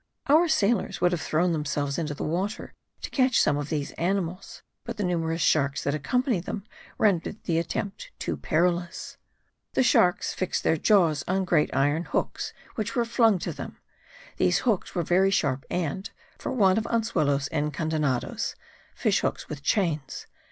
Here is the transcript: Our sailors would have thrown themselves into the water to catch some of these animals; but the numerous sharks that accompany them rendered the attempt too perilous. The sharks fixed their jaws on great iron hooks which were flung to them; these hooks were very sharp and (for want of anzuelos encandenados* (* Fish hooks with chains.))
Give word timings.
Our 0.25 0.47
sailors 0.47 0.99
would 0.99 1.11
have 1.11 1.21
thrown 1.21 1.51
themselves 1.51 1.99
into 1.99 2.15
the 2.15 2.23
water 2.23 2.73
to 3.01 3.09
catch 3.11 3.39
some 3.39 3.55
of 3.55 3.69
these 3.69 3.91
animals; 3.99 4.63
but 4.83 4.97
the 4.97 5.03
numerous 5.03 5.43
sharks 5.43 5.83
that 5.83 5.93
accompany 5.93 6.39
them 6.39 6.63
rendered 6.97 7.43
the 7.43 7.59
attempt 7.59 8.09
too 8.17 8.35
perilous. 8.35 9.17
The 9.73 9.83
sharks 9.83 10.33
fixed 10.33 10.63
their 10.63 10.75
jaws 10.77 11.23
on 11.27 11.45
great 11.45 11.69
iron 11.75 12.05
hooks 12.05 12.51
which 12.73 12.95
were 12.95 13.05
flung 13.05 13.37
to 13.45 13.53
them; 13.53 13.77
these 14.37 14.61
hooks 14.65 14.95
were 14.95 15.03
very 15.03 15.29
sharp 15.29 15.65
and 15.69 16.09
(for 16.39 16.51
want 16.51 16.79
of 16.79 16.85
anzuelos 16.87 17.47
encandenados* 17.51 18.55
(* 18.75 18.95
Fish 18.95 19.19
hooks 19.19 19.49
with 19.49 19.61
chains.)) 19.61 20.25